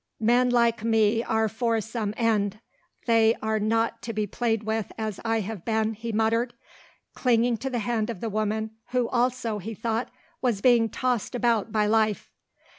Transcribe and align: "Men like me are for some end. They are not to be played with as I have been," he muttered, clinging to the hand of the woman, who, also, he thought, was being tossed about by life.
"Men 0.19 0.49
like 0.49 0.83
me 0.83 1.21
are 1.23 1.47
for 1.47 1.79
some 1.79 2.15
end. 2.17 2.59
They 3.05 3.35
are 3.35 3.59
not 3.59 4.01
to 4.01 4.13
be 4.13 4.25
played 4.25 4.63
with 4.63 4.91
as 4.97 5.19
I 5.23 5.41
have 5.41 5.63
been," 5.63 5.93
he 5.93 6.11
muttered, 6.11 6.55
clinging 7.13 7.57
to 7.57 7.69
the 7.69 7.77
hand 7.77 8.09
of 8.09 8.19
the 8.19 8.27
woman, 8.27 8.71
who, 8.87 9.07
also, 9.09 9.59
he 9.59 9.75
thought, 9.75 10.09
was 10.41 10.59
being 10.59 10.89
tossed 10.89 11.35
about 11.35 11.71
by 11.71 11.85
life. 11.85 12.31